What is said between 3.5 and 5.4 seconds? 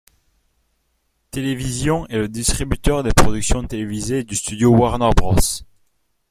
télévisées du studio Warner Bros.